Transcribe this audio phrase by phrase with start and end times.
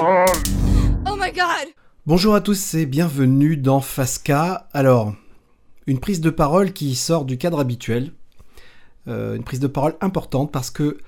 [0.00, 0.24] Oh!
[2.06, 4.68] Bonjour à tous et bienvenue dans Fasca.
[4.72, 5.14] Alors,
[5.86, 8.12] une prise de parole qui sort du cadre habituel.
[9.08, 10.98] Euh, une prise de parole importante parce que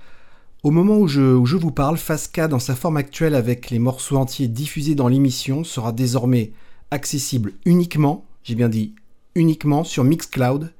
[0.64, 3.78] au moment où je, où je vous parle, Fasca dans sa forme actuelle avec les
[3.78, 6.52] morceaux entiers diffusés dans l'émission sera désormais
[6.90, 8.94] accessible uniquement, j'ai bien dit
[9.36, 10.72] uniquement sur Mixcloud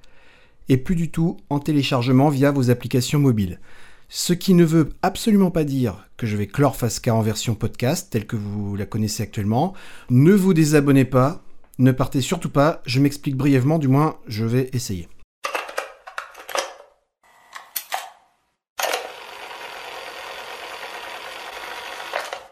[0.68, 3.60] et plus du tout en téléchargement via vos applications mobiles.
[4.08, 8.08] Ce qui ne veut absolument pas dire que je vais clore Fasca en version podcast
[8.10, 9.74] telle que vous la connaissez actuellement.
[10.10, 11.42] Ne vous désabonnez pas,
[11.78, 15.08] ne partez surtout pas, je m'explique brièvement, du moins je vais essayer.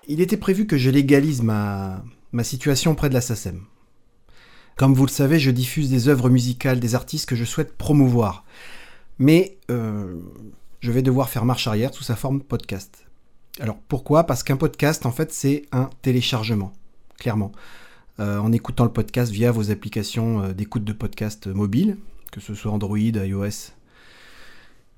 [0.08, 2.02] Il était prévu que je légalise ma,
[2.42, 3.64] situation auprès de la SACEM.
[4.76, 8.44] Comme vous le savez, je diffuse des œuvres musicales des artistes que je souhaite promouvoir.
[9.18, 10.16] Mais euh,
[10.80, 13.06] je vais devoir faire marche arrière sous sa forme podcast.
[13.60, 14.24] Alors pourquoi?
[14.24, 16.72] Parce qu'un podcast, en fait, c'est un téléchargement,
[17.18, 17.52] clairement.
[18.20, 21.96] Euh, en écoutant le podcast via vos applications euh, d'écoute de podcast mobile,
[22.30, 23.72] que ce soit Android, iOS,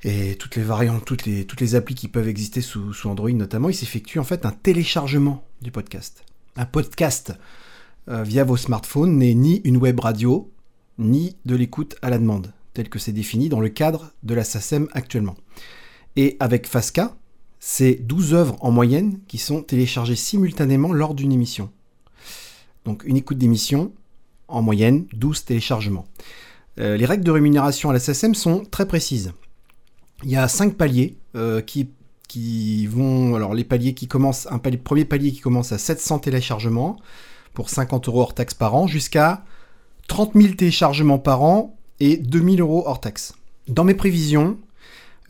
[0.05, 3.71] et toutes les variantes, toutes les, toutes les applis qui peuvent exister sous, Android notamment,
[3.71, 6.25] il s'effectue en fait un téléchargement du podcast.
[6.57, 7.33] Un podcast
[8.07, 10.51] via vos smartphones n'est ni une web radio,
[10.99, 14.45] ni de l'écoute à la demande, tel que c'est défini dans le cadre de la
[14.45, 15.37] SACEM actuellement.
[16.17, 17.17] Et avec Fasca,
[17.61, 21.71] c'est 12 œuvres en moyenne qui sont téléchargées simultanément lors d'une émission.
[22.85, 23.93] Donc une écoute d'émission,
[24.49, 26.07] en moyenne 12 téléchargements.
[26.79, 29.33] Euh, les règles de rémunération à la SACEM sont très précises.
[30.23, 33.35] Il y a 5 paliers euh, qui, vont...
[33.35, 34.47] Alors les paliers qui commencent...
[34.51, 36.99] Un premier palier qui commence à 700 téléchargements
[37.55, 39.45] pour 50 euros hors taxe par an jusqu'à
[40.09, 43.35] 30 000 téléchargements par an et 2000 euros hors taxe.
[43.69, 44.59] Dans mes prévisions,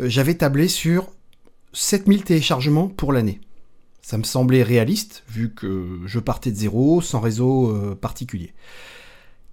[0.00, 1.08] euh, j'avais tablé sur
[1.72, 3.41] 7000 téléchargements pour l'année.
[4.02, 8.52] Ça me semblait réaliste, vu que je partais de zéro, sans réseau euh, particulier.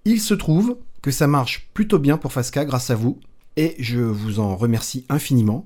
[0.04, 3.18] Il se trouve que ça marche plutôt bien pour Fasca grâce à vous,
[3.56, 5.64] et je vous en remercie infiniment.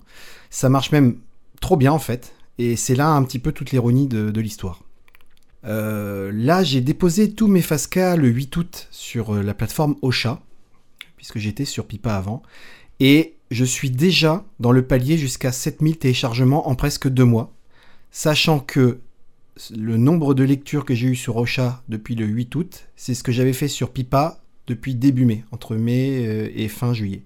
[0.51, 1.17] Ça marche même
[1.61, 4.86] trop bien en fait, et c'est là un petit peu toute l'ironie de, de l'histoire.
[5.67, 10.41] Euh, là, j'ai déposé tous mes Fasca le 8 août sur euh, la plateforme Ocha,
[11.17, 12.43] puisque j'étais sur Pipa avant,
[13.01, 17.53] et je suis déjà dans le palier jusqu'à 7000 téléchargements en presque deux mois,
[18.11, 19.01] sachant que
[19.77, 23.23] le nombre de lectures que j'ai eu sur Ocha depuis le 8 août, c'est ce
[23.23, 27.23] que j'avais fait sur Pipa depuis début mai, entre mai euh, et fin juillet.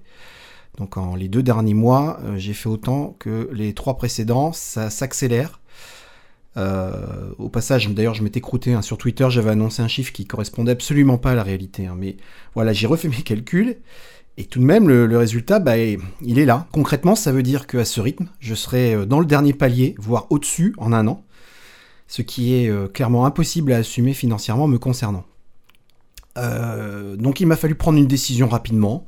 [0.78, 5.60] Donc en les deux derniers mois, j'ai fait autant que les trois précédents, ça s'accélère.
[6.56, 10.27] Euh, au passage, d'ailleurs, je m'étais croûté hein, sur Twitter, j'avais annoncé un chiffre qui
[10.27, 11.87] correspondait absolument pas à la réalité.
[11.87, 12.16] Hein, mais
[12.55, 13.77] voilà, j'ai refait mes calculs.
[14.37, 16.66] Et tout de même, le, résultat, bah, il est là.
[16.72, 20.27] Concrètement, ça veut dire qu'à ce rythme, je serai euh, dans le dernier palier, voire
[20.31, 21.25] au-dessus, en un an.
[22.06, 25.25] Ce qui est euh, clairement impossible à assumer financièrement me concernant.
[26.37, 29.05] donc il m'a fallu prendre une décision rapidement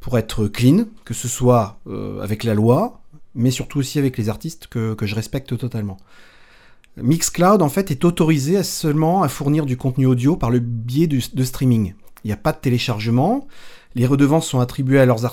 [0.00, 1.78] pour être clean, que ce soit
[2.20, 3.00] avec la loi,
[3.34, 5.98] mais surtout aussi avec les artistes que je respecte totalement.
[6.96, 11.44] Mixcloud en fait est autorisé seulement à fournir du contenu audio par le biais de,
[11.44, 11.94] streaming.
[12.24, 13.46] Il n'y a pas de téléchargement.
[13.94, 15.24] Les redevances sont attribuées à leurs,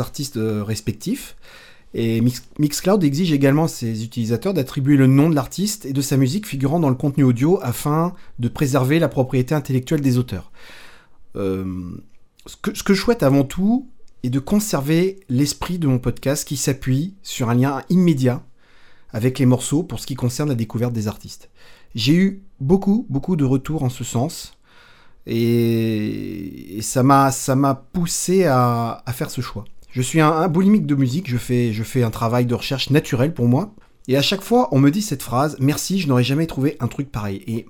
[0.00, 1.36] artistes euh, respectifs.
[1.94, 2.22] Et
[2.58, 6.46] Mixcloud exige également à ses utilisateurs d'attribuer le nom de l'artiste et de sa musique
[6.46, 10.50] figurant dans le contenu audio afin de préserver la propriété intellectuelle des auteurs.
[11.36, 11.64] Euh,
[12.46, 13.88] ce, que, ce que je souhaite avant tout
[14.22, 18.42] est de conserver l'esprit de mon podcast qui s'appuie sur un lien immédiat
[19.10, 21.50] avec les morceaux pour ce qui concerne la découverte des artistes.
[21.94, 24.52] J'ai eu beaucoup, beaucoup de retours en ce sens.
[25.26, 29.64] Et, ça m'a ça m'a poussé à, faire ce choix.
[29.90, 33.34] Je suis un, boulimique de musique, je fais, je fais un travail de recherche naturel
[33.34, 33.74] pour moi.
[34.06, 36.88] Et à chaque fois, on me dit cette phrase Merci, je n'aurais jamais trouvé un
[36.88, 37.42] truc pareil.
[37.46, 37.66] Et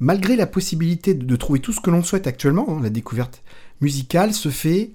[0.00, 3.42] malgré la possibilité de, trouver tout ce que l'on souhaite actuellement, hein, la découverte
[3.80, 4.92] musicale se fait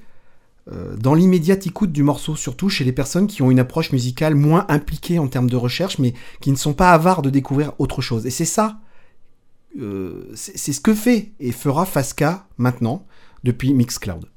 [0.67, 4.65] dans l'immédiate écoute du morceau, surtout chez les personnes qui ont une approche musicale moins
[4.69, 8.25] impliquée en termes de recherche, mais qui ne sont pas avares de découvrir autre chose.
[8.25, 8.79] Et c'est ça,
[9.79, 13.05] euh, c'est ce que fait et fera Fasca maintenant,
[13.43, 14.29] depuis Mixcloud.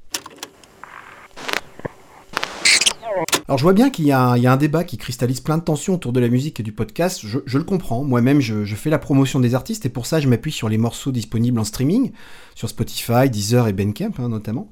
[3.47, 6.11] Alors je vois bien qu'il y, a un débat qui cristallise plein de tensions autour
[6.11, 9.55] de la musique et du podcast, je, le comprends, moi-même je, fais la promotion des
[9.55, 12.11] artistes et pour ça je m'appuie sur les morceaux disponibles en streaming,
[12.55, 14.69] sur Spotify, Deezer et Bandcamp hein, notamment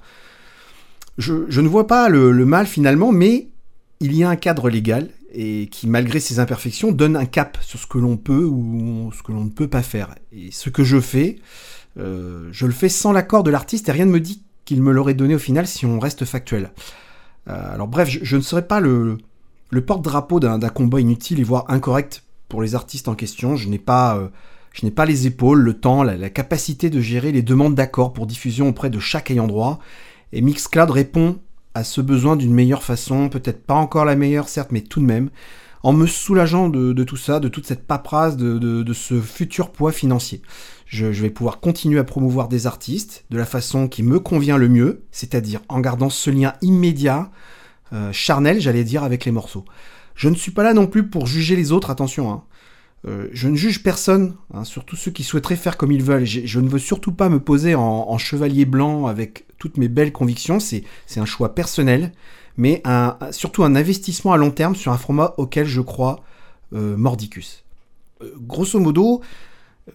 [1.17, 3.47] je, ne vois pas le, mal finalement, mais
[3.99, 7.79] il y a un cadre légal et qui, malgré ses imperfections, donne un cap sur
[7.79, 10.15] ce que l'on peut ou ce que l'on ne peut pas faire.
[10.31, 11.37] Et ce que je fais,
[11.97, 14.91] euh, je le fais sans l'accord de l'artiste et rien ne me dit qu'il me
[14.91, 16.71] l'aurait donné au final si on reste factuel.
[17.47, 19.17] alors bref, je, ne serai pas le,
[19.85, 23.55] porte-drapeau d'un combat inutile et voire incorrect pour les artistes en question.
[23.55, 24.31] Je n'ai pas,
[24.83, 28.25] n'ai pas les épaules, le temps, la, la capacité de gérer les demandes d'accord pour
[28.25, 29.79] diffusion auprès de chaque ayant droit.
[30.33, 31.39] Et Mixcloud répond
[31.73, 35.05] à ce besoin d'une meilleure façon, peut-être pas encore la meilleure certes, mais tout de
[35.05, 35.29] même
[35.85, 40.41] en me soulageant de, tout ça, de toute cette paperasse, de, ce futur poids financier.
[40.87, 44.67] Je, vais pouvoir continuer à promouvoir des artistes de la façon qui me convient le
[44.67, 47.29] mieux, c'est-à-dire en gardant ce lien immédiat,
[47.93, 49.63] euh, charnel, j'allais dire, avec les morceaux.
[50.15, 52.31] Je ne suis pas là non plus pour juger les autres, attention.
[52.31, 52.43] Hein.
[53.07, 56.25] Euh, je ne juge personne, hein, surtout ceux qui souhaiteraient faire comme ils veulent.
[56.25, 60.59] Je, ne veux surtout pas me poser en chevalier blanc avec toutes mes belles convictions,
[60.59, 60.83] c'est
[61.17, 62.11] un choix personnel
[62.57, 62.81] mais
[63.31, 66.23] surtout un investissement à long terme sur un format auquel je crois
[66.73, 67.63] euh, mordicus.
[68.21, 69.21] Euh, grosso modo,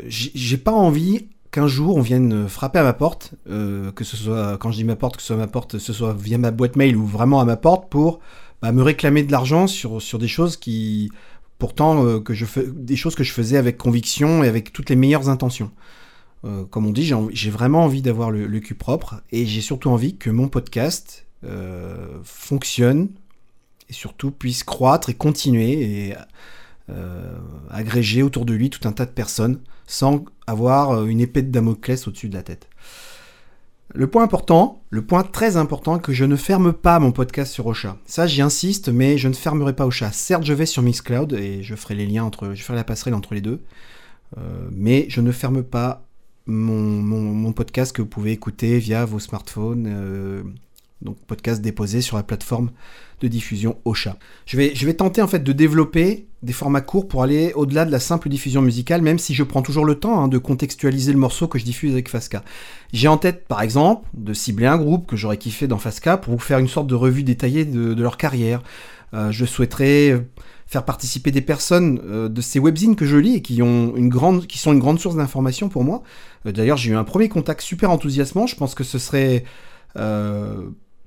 [0.06, 4.70] j'ai pas envie qu'un jour on vienne frapper à ma porte, que ce soit, quand
[4.70, 7.40] je dis ma porte, que ce soit ce soit via ma boîte mail ou vraiment
[7.40, 8.20] à ma porte pour
[8.62, 11.10] bah, me réclamer de l'argent sur des choses qui,
[11.60, 14.96] pourtant, que je fais, des choses que je faisais avec conviction et avec toutes les
[14.96, 15.70] meilleures intentions.
[16.70, 20.30] comme on dit, j'ai vraiment envie d'avoir le, cul propre et j'ai surtout envie que
[20.30, 23.08] mon podcast euh, fonctionne
[23.88, 26.14] et surtout puisse croître et continuer et
[26.90, 27.38] euh,
[27.70, 31.50] agréger autour de lui tout un tas de personnes sans avoir euh, une épée de
[31.50, 32.68] Damoclès au-dessus de la tête.
[33.92, 37.66] Le point important, le point très important, que je ne ferme pas mon podcast sur
[37.66, 37.96] Ocha.
[38.06, 40.12] Ça, j'y insiste, mais je ne fermerai pas Ocha.
[40.12, 43.14] Certes, je vais sur Mixcloud et je ferai les liens entre, je ferai la passerelle
[43.14, 43.60] entre les deux,
[44.70, 46.06] mais je ne ferme pas
[46.46, 50.54] mon, podcast que vous pouvez écouter via vos smartphones,
[51.02, 52.70] donc podcast déposé sur la plateforme
[53.20, 54.16] de diffusion Ocha.
[54.46, 57.84] Je vais, je vais tenter en fait de développer des formats courts pour aller au-delà
[57.84, 61.12] de la simple diffusion musicale, même si je prends toujours le temps hein, de contextualiser
[61.12, 62.42] le morceau que je diffuse avec Fasca.
[62.92, 66.32] J'ai en tête par exemple de cibler un groupe que j'aurais kiffé dans Fasca pour
[66.32, 68.62] vous faire une sorte de revue détaillée de, leur carrière.
[69.12, 70.24] Euh, je souhaiterais
[70.66, 74.08] faire participer des personnes euh, de ces webzines que je lis et qui, ont une
[74.08, 76.02] grande, qui sont une grande source d'information pour moi.
[76.46, 78.46] Euh, d'ailleurs, j'ai eu un premier contact super enthousiasmant.
[78.46, 79.44] Je pense que ce serait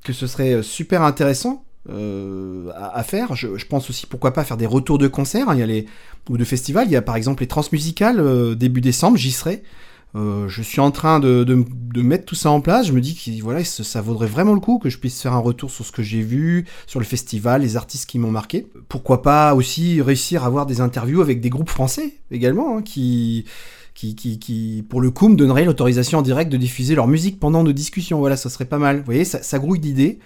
[0.03, 3.35] que ce serait euh, super intéressant euh, à, faire.
[3.35, 5.49] Je, pense aussi pourquoi pas faire des retours de concerts.
[5.49, 5.57] Hein.
[5.57, 5.87] Y
[6.29, 6.87] ou de festivals.
[6.87, 9.17] Il y a par exemple les transmusicales euh, début décembre.
[9.17, 9.63] J'y serai.
[10.15, 12.87] je suis en train de, de, mettre tout ça en place.
[12.87, 15.39] Je me dis que voilà, ça, vaudrait vraiment le coup que je puisse faire un
[15.39, 18.67] retour sur ce que j'ai vu, sur le festival, les artistes qui m'ont marqué.
[18.87, 23.45] Pourquoi pas aussi réussir à avoir des interviews avec des groupes français également, hein, qui,
[23.93, 27.73] qui, pour le coup, me donnerait l'autorisation en direct de diffuser leur musique pendant nos
[27.73, 28.19] discussions.
[28.19, 28.97] Voilà, ça serait pas mal.
[28.97, 30.19] Vous voyez, ça, grouille d'idées.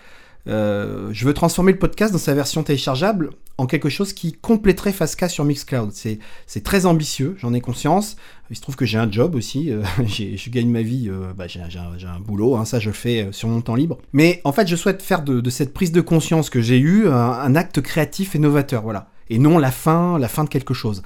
[0.48, 4.94] Euh, je veux transformer le podcast dans sa version téléchargeable en quelque chose qui compléterait
[4.94, 5.92] Fasca sur Mixcloud.
[5.92, 8.16] C'est très ambitieux, j'en ai conscience.
[8.50, 11.48] Il se trouve que j'ai un job aussi, euh, je gagne ma vie, euh, bah,
[11.48, 13.98] j'ai un, boulot, hein, ça je fais sur mon temps libre.
[14.14, 17.10] Mais en fait, je souhaite faire de, de cette prise de conscience que j'ai eue
[17.10, 19.10] un, un, acte créatif et novateur, voilà.
[19.30, 21.04] Et non la fin, la fin de quelque chose.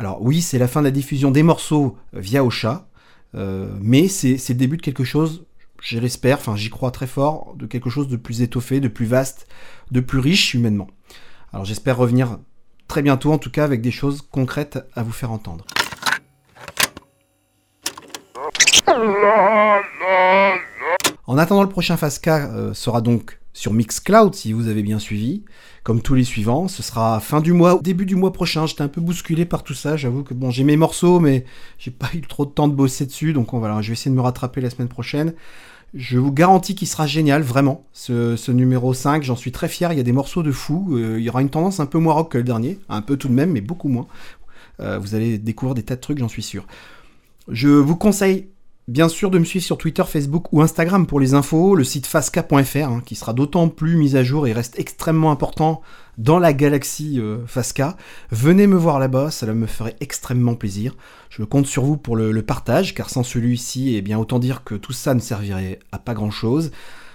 [0.00, 2.86] Alors oui, c'est la fin de la diffusion des morceaux euh, via Ocha,
[3.34, 5.44] euh, mais c'est le début de quelque chose,
[5.82, 9.48] j'espère, enfin j'y crois très fort, de quelque chose de plus étoffé, de plus vaste,
[9.90, 10.86] de plus riche humainement.
[11.52, 12.38] Alors j'espère revenir
[12.86, 15.64] très bientôt, en tout cas avec des choses concrètes à vous faire entendre.
[21.26, 25.42] En attendant, le prochain Fasca euh, sera donc sur Mixcloud, si vous avez bien suivi.
[25.82, 28.66] Comme tous les suivants, ce sera fin du mois, début du mois prochain.
[28.66, 29.96] J'étais un peu bousculé par tout ça.
[29.96, 31.44] J'avoue que bon, j'ai mes morceaux, mais
[31.76, 33.32] j'ai pas eu trop de temps de bosser dessus.
[33.32, 35.34] Donc voilà, je vais essayer de me rattraper la semaine prochaine.
[35.92, 39.24] Je vous garantis qu'il sera génial, vraiment, ce, numéro 5.
[39.24, 39.92] J'en suis très fier.
[39.92, 40.90] Il y a des morceaux de fou.
[40.92, 42.78] Euh, il y aura une tendance un peu moins rock que le dernier.
[42.88, 44.06] Un peu tout de même, mais beaucoup moins.
[44.78, 46.64] Euh, vous allez découvrir des tas de trucs, j'en suis sûr.
[47.48, 48.50] Je vous conseille
[48.88, 52.06] Bien sûr de me suivre sur Twitter, Facebook ou Instagram pour les infos, le site
[52.06, 55.82] fasca.fr hein, qui sera d'autant plus mis à jour et reste extrêmement important
[56.16, 57.98] dans la galaxie euh, Fasca.
[58.30, 60.96] Venez me voir là-bas, cela me ferait extrêmement plaisir.
[61.28, 64.74] Je compte sur vous pour le, partage, car sans celui-ci, eh bien autant dire que
[64.74, 66.70] tout ça ne servirait à pas grand-chose.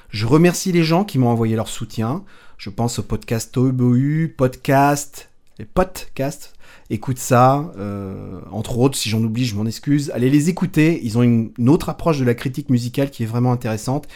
[0.10, 2.24] Je remercie les gens qui m'ont envoyé leur soutien.
[2.60, 6.53] Je pense au podcast OBU, podcast, les podcasts,
[6.90, 7.72] écoute ça.
[7.78, 10.12] Euh, entre autres, si j'en oublie, je m'en excuse.
[10.14, 11.00] Allez les écouter.
[11.04, 14.08] Ils ont une, autre approche de la critique musicale qui est vraiment intéressante.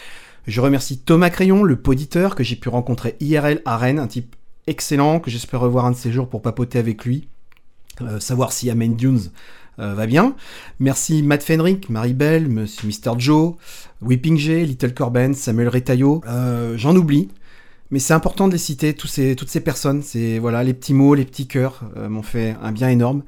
[0.45, 4.35] Je remercie Thomas Crayon, le poditeur que j'ai pu rencontrer IRL à Rennes, un type
[4.65, 7.27] excellent que j'espère revoir un de ces jours pour papoter avec lui,
[8.01, 9.31] euh, savoir si Amen Dunes
[9.79, 10.35] euh, va bien.
[10.79, 13.17] Merci Matt Fenrick, Marie-Belle, Mr.
[13.17, 13.55] Joe,
[14.01, 16.21] Whipping J, Little Corben, Samuel Retailleau.
[16.75, 17.27] J'en oublie.
[17.89, 20.01] Mais c'est important de les citer, toutes ces personnes.
[20.01, 23.23] C'est voilà, les petits mots, les petits cœurs euh, m'ont fait un bien énorme.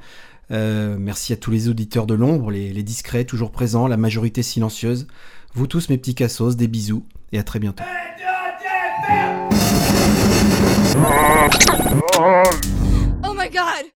[0.51, 4.41] Euh, merci à tous les auditeurs de l'ombre, les, les, discrets, toujours présents, la majorité
[4.43, 5.07] silencieuse.
[5.53, 7.83] Vous tous, mes petits cassos, des bisous et à très bientôt.
[13.23, 13.85] Oh my God.